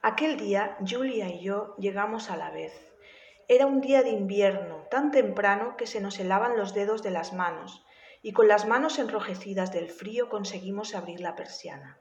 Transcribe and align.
Aquel 0.00 0.36
día 0.36 0.78
Julia 0.88 1.26
y 1.26 1.40
yo 1.40 1.74
llegamos 1.76 2.30
a 2.30 2.36
la 2.36 2.50
vez. 2.50 2.72
Era 3.48 3.66
un 3.66 3.80
día 3.80 4.04
de 4.04 4.10
invierno, 4.10 4.86
tan 4.92 5.10
temprano 5.10 5.76
que 5.76 5.88
se 5.88 6.00
nos 6.00 6.20
helaban 6.20 6.56
los 6.56 6.72
dedos 6.72 7.02
de 7.02 7.10
las 7.10 7.32
manos, 7.32 7.84
y 8.22 8.32
con 8.32 8.46
las 8.46 8.64
manos 8.64 9.00
enrojecidas 9.00 9.72
del 9.72 9.90
frío 9.90 10.28
conseguimos 10.28 10.94
abrir 10.94 11.20
la 11.20 11.34
persiana. 11.34 11.98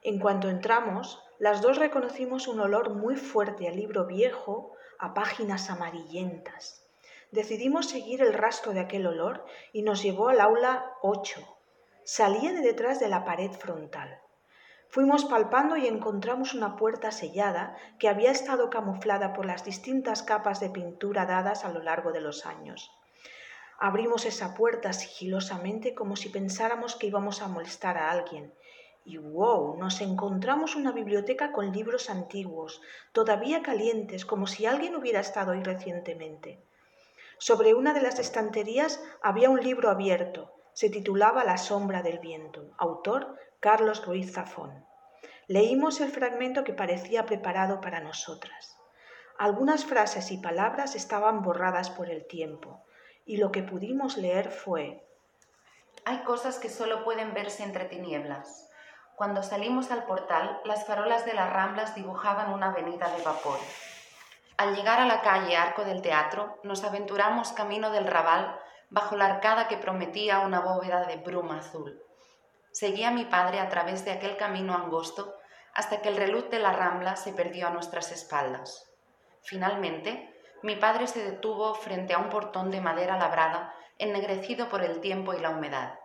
En 0.00 0.18
cuanto 0.18 0.48
entramos, 0.48 1.22
las 1.38 1.60
dos 1.60 1.76
reconocimos 1.76 2.48
un 2.48 2.60
olor 2.60 2.94
muy 2.94 3.16
fuerte 3.16 3.68
a 3.68 3.72
libro 3.72 4.06
viejo, 4.06 4.72
a 4.98 5.12
páginas 5.12 5.68
amarillentas. 5.68 6.88
Decidimos 7.30 7.90
seguir 7.90 8.22
el 8.22 8.32
rastro 8.32 8.72
de 8.72 8.80
aquel 8.80 9.06
olor 9.06 9.44
y 9.74 9.82
nos 9.82 10.02
llevó 10.02 10.30
al 10.30 10.40
aula 10.40 10.94
8. 11.02 11.46
Salía 12.04 12.52
de 12.52 12.62
detrás 12.62 13.00
de 13.00 13.08
la 13.08 13.26
pared 13.26 13.50
frontal. 13.50 14.18
Fuimos 14.90 15.26
palpando 15.26 15.76
y 15.76 15.86
encontramos 15.86 16.54
una 16.54 16.76
puerta 16.76 17.12
sellada 17.12 17.76
que 17.98 18.08
había 18.08 18.30
estado 18.30 18.70
camuflada 18.70 19.34
por 19.34 19.44
las 19.44 19.62
distintas 19.62 20.22
capas 20.22 20.60
de 20.60 20.70
pintura 20.70 21.26
dadas 21.26 21.66
a 21.66 21.68
lo 21.68 21.82
largo 21.82 22.10
de 22.10 22.22
los 22.22 22.46
años. 22.46 22.90
Abrimos 23.78 24.24
esa 24.24 24.54
puerta 24.54 24.94
sigilosamente 24.94 25.94
como 25.94 26.16
si 26.16 26.30
pensáramos 26.30 26.96
que 26.96 27.06
íbamos 27.06 27.42
a 27.42 27.48
molestar 27.48 27.98
a 27.98 28.10
alguien. 28.10 28.54
Y 29.04 29.18
wow, 29.18 29.76
nos 29.76 30.00
encontramos 30.00 30.74
una 30.74 30.92
biblioteca 30.92 31.52
con 31.52 31.70
libros 31.70 32.08
antiguos, 32.08 32.80
todavía 33.12 33.62
calientes, 33.62 34.24
como 34.24 34.46
si 34.46 34.64
alguien 34.64 34.96
hubiera 34.96 35.20
estado 35.20 35.52
ahí 35.52 35.62
recientemente. 35.62 36.62
Sobre 37.36 37.74
una 37.74 37.92
de 37.92 38.00
las 38.00 38.18
estanterías 38.18 39.02
había 39.22 39.50
un 39.50 39.60
libro 39.60 39.90
abierto. 39.90 40.50
Se 40.72 40.88
titulaba 40.88 41.44
La 41.44 41.58
sombra 41.58 42.02
del 42.02 42.20
viento, 42.20 42.70
autor 42.78 43.36
Carlos 43.60 44.06
Ruiz 44.06 44.34
Zafón. 44.34 44.86
Leímos 45.48 46.00
el 46.00 46.12
fragmento 46.12 46.62
que 46.62 46.72
parecía 46.72 47.26
preparado 47.26 47.80
para 47.80 47.98
nosotras. 47.98 48.78
Algunas 49.36 49.84
frases 49.84 50.30
y 50.30 50.38
palabras 50.38 50.94
estaban 50.94 51.42
borradas 51.42 51.90
por 51.90 52.08
el 52.08 52.28
tiempo, 52.28 52.84
y 53.26 53.38
lo 53.38 53.50
que 53.50 53.64
pudimos 53.64 54.16
leer 54.16 54.52
fue 54.52 55.04
Hay 56.04 56.18
cosas 56.18 56.60
que 56.60 56.70
solo 56.70 57.02
pueden 57.02 57.34
verse 57.34 57.64
entre 57.64 57.86
tinieblas. 57.86 58.70
Cuando 59.16 59.42
salimos 59.42 59.90
al 59.90 60.04
portal, 60.04 60.60
las 60.64 60.86
farolas 60.86 61.26
de 61.26 61.34
las 61.34 61.52
ramblas 61.52 61.96
dibujaban 61.96 62.52
una 62.52 62.68
avenida 62.68 63.12
de 63.16 63.24
vapor. 63.24 63.58
Al 64.56 64.76
llegar 64.76 65.00
a 65.00 65.06
la 65.06 65.20
calle 65.20 65.56
Arco 65.56 65.84
del 65.84 66.00
Teatro, 66.00 66.60
nos 66.62 66.84
aventuramos 66.84 67.50
camino 67.50 67.90
del 67.90 68.06
Raval 68.06 68.56
bajo 68.88 69.16
la 69.16 69.26
arcada 69.26 69.66
que 69.66 69.78
prometía 69.78 70.38
una 70.46 70.60
bóveda 70.60 71.06
de 71.06 71.16
bruma 71.16 71.58
azul. 71.58 72.04
Seguí 72.72 73.04
a 73.04 73.10
mi 73.10 73.24
padre 73.24 73.60
a 73.60 73.68
través 73.68 74.04
de 74.04 74.12
aquel 74.12 74.36
camino 74.36 74.74
angosto 74.74 75.34
hasta 75.74 76.00
que 76.02 76.08
el 76.08 76.16
reluz 76.16 76.50
de 76.50 76.58
la 76.58 76.72
rambla 76.72 77.16
se 77.16 77.32
perdió 77.32 77.68
a 77.68 77.70
nuestras 77.70 78.10
espaldas. 78.12 78.90
Finalmente, 79.42 80.34
mi 80.62 80.76
padre 80.76 81.06
se 81.06 81.22
detuvo 81.22 81.74
frente 81.74 82.14
a 82.14 82.18
un 82.18 82.30
portón 82.30 82.70
de 82.70 82.80
madera 82.80 83.16
labrada, 83.16 83.74
ennegrecido 83.98 84.68
por 84.68 84.82
el 84.82 85.00
tiempo 85.00 85.34
y 85.34 85.40
la 85.40 85.50
humedad. 85.50 85.98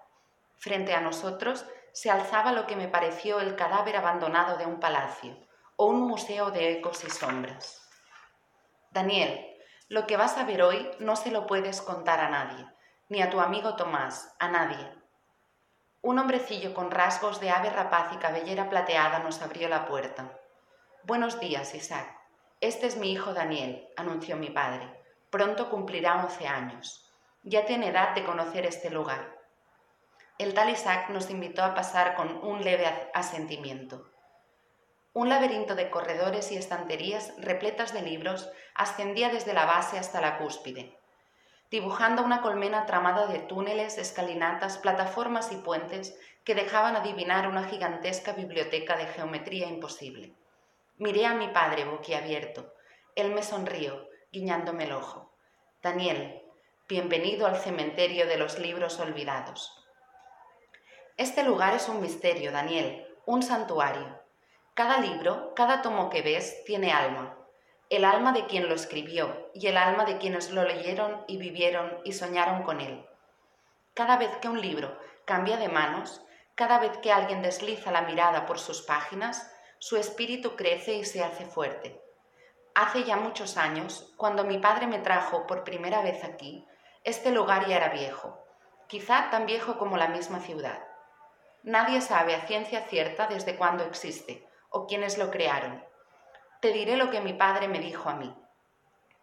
Frente 0.58 0.94
a 0.94 1.02
nosotros 1.02 1.66
se 1.92 2.09
alzaba 2.09 2.52
lo 2.52 2.67
que 2.67 2.75
me 2.75 2.88
pareció 2.88 3.39
el 3.39 3.55
cadáver 3.55 3.98
abandonado 3.98 4.58
de 4.58 4.66
un 4.66 4.80
palacio 4.80 5.36
o 5.75 5.88
un 5.88 6.02
museo 6.02 6.52
de 6.52 6.73
ecos 6.73 7.03
y 7.03 7.09
sombras. 7.09 7.81
Daniel, 8.92 9.58
lo 9.89 10.08
que 10.08 10.17
vas 10.17 10.38
a 10.38 10.44
ver 10.44 10.61
hoy 10.61 10.89
no 11.00 11.16
se 11.16 11.31
lo 11.31 11.48
puedes 11.48 11.81
contar 11.81 12.20
a 12.20 12.30
nadie, 12.30 12.66
ni 13.09 13.22
a 13.22 13.30
tu 13.30 13.39
amigo 13.39 13.75
Tomás, 13.75 14.36
a 14.39 14.50
nadie. 14.50 15.03
Un 16.06 16.20
hombrecillo 16.20 16.73
con 16.73 16.92
rasgos 16.92 17.40
de 17.40 17.50
ave 17.50 17.70
rapaz 17.70 18.12
y 18.12 18.18
cabellera 18.18 18.70
plateada 18.70 19.20
nos 19.20 19.42
abrió 19.42 19.70
la 19.70 19.86
puerta. 19.86 20.38
Buenos 21.04 21.40
días, 21.40 21.73
Isaac. 21.76 22.14
Este 22.60 22.88
es 22.88 22.98
mi 22.98 23.14
hijo 23.14 23.34
Daniel, 23.34 23.88
anunció 23.95 24.36
mi 24.36 24.50
padre. 24.50 25.02
Pronto 25.30 25.70
cumplirá 25.70 26.22
once 26.22 26.45
años. 26.45 27.10
Ya 27.44 27.66
tiene 27.66 27.88
edad 27.88 28.14
de 28.16 28.26
conocer 28.26 28.66
este 28.66 28.89
lugar. 28.89 29.39
El 30.38 30.54
tal 30.54 30.72
Isaac 30.72 31.08
nos 31.08 31.30
invitó 31.30 31.64
a 31.64 31.73
pasar 31.73 32.16
con 32.16 32.36
un 32.45 32.66
leve 32.66 32.86
asentimiento. 33.14 34.11
Un 35.14 35.30
laberinto 35.30 35.73
de 35.73 35.89
corredores 35.89 36.52
y 36.52 36.58
estanterías 36.58 37.33
repletas 37.38 37.94
de 37.94 38.02
libros 38.02 38.52
ascendía 38.76 39.30
desde 39.30 39.54
la 39.54 39.66
base 39.66 39.98
hasta 39.98 40.20
la 40.20 40.38
cúspide, 40.38 41.00
dibujando 41.73 42.22
una 42.22 42.44
colmena 42.44 42.86
tramada 42.86 43.26
de 43.26 43.39
túneles, 43.39 43.98
escalinatas, 43.98 44.78
plataformas 44.78 45.52
y 45.52 45.56
puentes 45.56 46.16
que 46.44 46.54
dejaban 46.54 46.95
adivinar 46.95 47.48
una 47.48 47.64
gigantesca 47.64 48.34
biblioteca 48.34 48.95
de 48.95 49.08
geometría 49.08 49.67
imposible. 49.67 50.36
Miré 51.00 51.26
a 51.26 51.33
mi 51.33 51.48
padre 51.48 51.86
boquiabierto. 51.86 52.72
Él 53.16 53.33
me 53.33 53.42
sonrió, 53.42 54.08
guiñándome 54.32 54.83
el 54.83 54.92
ojo. 54.92 55.33
Daniel, 55.82 56.44
bienvenido 56.88 57.48
al 57.48 57.58
cementerio 57.58 58.28
de 58.28 58.38
los 58.38 58.60
libros 58.60 59.00
olvidados. 59.00 59.83
Este 61.17 61.42
lugar 61.42 61.73
es 61.73 61.89
un 61.89 62.02
misterio, 62.02 62.52
Daniel, 62.52 63.08
un 63.26 63.42
santuario. 63.42 64.22
Cada 64.76 65.00
libro, 65.00 65.56
cada 65.56 65.82
tomo 65.82 66.12
que 66.12 66.22
ves, 66.22 66.64
tiene 66.66 66.92
alma. 66.92 67.36
El 67.93 68.05
alma 68.05 68.31
de 68.31 68.48
quien 68.48 68.70
lo 68.70 68.73
escribió 68.73 69.52
y 69.54 69.67
el 69.67 69.77
alma 69.77 70.04
de 70.05 70.17
quienes 70.17 70.49
lo 70.49 70.64
leyeron 70.64 71.23
y 71.27 71.37
vivieron 71.37 71.99
y 72.04 72.14
soñaron 72.14 72.64
con 72.64 72.81
él. 72.81 73.05
Cada 73.93 74.17
vez 74.17 74.36
que 74.37 74.49
un 74.49 74.59
libro 74.59 74.98
cambia 75.26 75.58
de 75.58 75.70
manos, 75.70 76.26
cada 76.55 76.80
vez 76.80 76.98
que 77.03 77.11
alguien 77.11 77.43
desliza 77.43 77.92
la 77.92 78.02
mirada 78.02 78.48
por 78.48 78.58
sus 78.58 78.82
páginas, 78.82 79.48
su 79.77 79.98
espíritu 79.98 80.55
crece 80.55 80.95
y 80.95 81.05
se 81.05 81.23
hace 81.23 81.45
fuerte. 81.45 82.02
Hace 82.73 83.03
ya 83.03 83.15
muchos 83.15 83.58
años, 83.58 84.11
cuando 84.17 84.43
mi 84.43 84.58
padre 84.58 84.87
me 84.87 84.98
trajo 84.98 85.45
por 85.45 85.64
primera 85.64 86.02
vez 86.02 86.23
aquí, 86.23 86.67
este 87.03 87.30
lugar 87.30 87.67
ya 87.67 87.76
era 87.76 87.89
viejo, 87.89 88.43
quizá 88.87 89.30
tan 89.30 89.45
viejo 89.45 89.77
como 89.77 89.98
la 89.98 90.08
misma 90.08 90.39
ciudad. 90.39 90.83
Nadie 91.61 92.02
sabe 92.02 92.33
a 92.33 92.48
ciencia 92.48 92.87
cierta 92.87 93.27
desde 93.27 93.55
cuándo 93.55 93.83
existe, 93.83 94.49
o 94.71 94.87
quienes 94.87 95.20
lo 95.20 95.30
crearon. 95.30 95.92
Te 96.64 96.72
diré 96.72 96.96
lo 96.96 97.10
que 97.12 97.20
mi 97.20 97.34
padre 97.34 97.68
me 97.68 97.80
dijo 97.80 98.08
a 98.10 98.16
mí. 98.16 98.34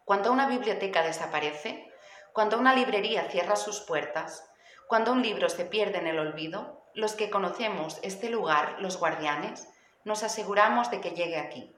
Cuando 0.05 0.31
una 0.31 0.45
biblioteca 0.45 1.01
desaparece, 1.01 1.91
cuando 2.33 2.59
una 2.59 2.75
librería 2.75 3.23
cierra 3.31 3.55
sus 3.55 3.79
puertas, 3.79 4.47
cuando 4.85 5.11
un 5.11 5.23
libro 5.23 5.49
se 5.49 5.65
pierde 5.65 5.97
en 5.97 6.05
el 6.05 6.19
olvido, 6.19 6.85
los 6.93 7.13
que 7.13 7.31
conocemos 7.31 7.97
este 8.03 8.29
lugar, 8.29 8.75
los 8.77 8.97
guardianes, 8.97 9.67
nos 10.03 10.21
aseguramos 10.21 10.91
de 10.91 11.01
que 11.01 11.15
llegue 11.15 11.39
aquí. 11.39 11.75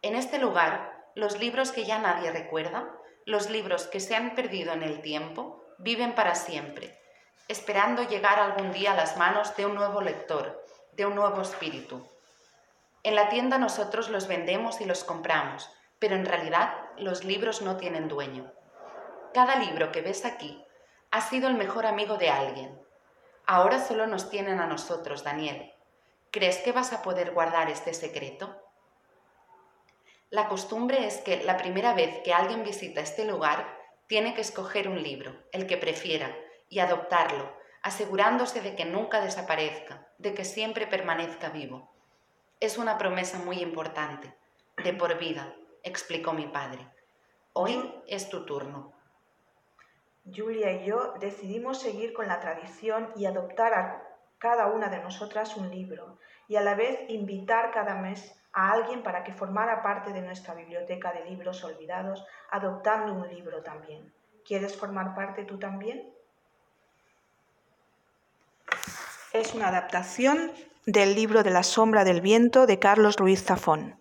En 0.00 0.16
este 0.16 0.38
lugar, 0.38 1.04
los 1.14 1.38
libros 1.38 1.70
que 1.70 1.84
ya 1.84 1.98
nadie 1.98 2.30
recuerda, 2.30 2.88
los 3.26 3.50
libros 3.50 3.88
que 3.88 4.00
se 4.00 4.16
han 4.16 4.34
perdido 4.34 4.72
en 4.72 4.82
el 4.82 5.02
tiempo, 5.02 5.62
viven 5.76 6.14
para 6.14 6.34
siempre, 6.34 6.98
esperando 7.46 8.04
llegar 8.04 8.38
algún 8.38 8.72
día 8.72 8.92
a 8.92 8.96
las 8.96 9.18
manos 9.18 9.54
de 9.54 9.66
un 9.66 9.74
nuevo 9.74 10.00
lector, 10.00 10.64
de 10.92 11.04
un 11.04 11.14
nuevo 11.14 11.42
espíritu. 11.42 12.08
En 13.08 13.14
la 13.14 13.30
tienda 13.30 13.56
nosotros 13.56 14.10
los 14.10 14.28
vendemos 14.28 14.82
y 14.82 14.84
los 14.84 15.02
compramos, 15.02 15.70
pero 15.98 16.14
en 16.14 16.26
realidad 16.26 16.74
los 16.98 17.24
libros 17.24 17.62
no 17.62 17.78
tienen 17.78 18.06
dueño. 18.06 18.52
Cada 19.32 19.56
libro 19.56 19.90
que 19.92 20.02
ves 20.02 20.26
aquí 20.26 20.62
ha 21.10 21.22
sido 21.22 21.48
el 21.48 21.54
mejor 21.54 21.86
amigo 21.86 22.18
de 22.18 22.28
alguien. 22.28 22.78
Ahora 23.46 23.82
solo 23.82 24.06
nos 24.06 24.28
tienen 24.28 24.60
a 24.60 24.66
nosotros, 24.66 25.24
Daniel. 25.24 25.72
¿Crees 26.30 26.58
que 26.58 26.72
vas 26.72 26.92
a 26.92 27.02
poder 27.02 27.30
guardar 27.32 27.70
este 27.70 27.94
secreto? 27.94 28.60
La 30.28 30.46
costumbre 30.48 31.06
es 31.06 31.16
que 31.16 31.42
la 31.44 31.56
primera 31.56 31.94
vez 31.94 32.20
que 32.22 32.34
alguien 32.34 32.62
visita 32.62 33.00
este 33.00 33.24
lugar 33.24 33.74
tiene 34.06 34.34
que 34.34 34.42
escoger 34.42 34.86
un 34.86 35.02
libro, 35.02 35.34
el 35.52 35.66
que 35.66 35.78
prefiera, 35.78 36.36
y 36.68 36.80
adoptarlo, 36.80 37.56
asegurándose 37.80 38.60
de 38.60 38.76
que 38.76 38.84
nunca 38.84 39.22
desaparezca, 39.22 40.08
de 40.18 40.34
que 40.34 40.44
siempre 40.44 40.86
permanezca 40.86 41.48
vivo. 41.48 41.94
Es 42.60 42.76
una 42.76 42.98
promesa 42.98 43.38
muy 43.38 43.62
importante, 43.62 44.34
de 44.82 44.92
por 44.92 45.16
vida, 45.16 45.54
explicó 45.84 46.32
mi 46.32 46.48
padre. 46.48 46.84
Hoy 47.52 48.02
es 48.08 48.28
tu 48.28 48.44
turno. 48.46 48.92
Julia 50.24 50.72
y 50.72 50.86
yo 50.86 51.12
decidimos 51.20 51.80
seguir 51.80 52.12
con 52.12 52.26
la 52.26 52.40
tradición 52.40 53.12
y 53.14 53.26
adoptar 53.26 53.74
a 53.74 54.02
cada 54.38 54.66
una 54.66 54.88
de 54.88 54.98
nosotras 54.98 55.56
un 55.56 55.70
libro 55.70 56.18
y 56.48 56.56
a 56.56 56.60
la 56.60 56.74
vez 56.74 57.08
invitar 57.08 57.70
cada 57.70 57.94
mes 57.94 58.34
a 58.52 58.72
alguien 58.72 59.04
para 59.04 59.22
que 59.22 59.32
formara 59.32 59.80
parte 59.80 60.12
de 60.12 60.22
nuestra 60.22 60.54
biblioteca 60.54 61.12
de 61.12 61.26
libros 61.26 61.62
olvidados, 61.62 62.26
adoptando 62.50 63.12
un 63.12 63.28
libro 63.28 63.62
también. 63.62 64.12
¿Quieres 64.44 64.76
formar 64.76 65.14
parte 65.14 65.44
tú 65.44 65.60
también? 65.60 66.12
Es 69.32 69.54
una 69.54 69.68
adaptación 69.68 70.50
del 70.88 71.14
libro 71.14 71.42
de 71.42 71.50
la 71.50 71.64
sombra 71.64 72.02
del 72.02 72.22
viento 72.22 72.66
de 72.66 72.78
Carlos 72.78 73.16
Ruiz 73.18 73.44
Zafón. 73.44 74.00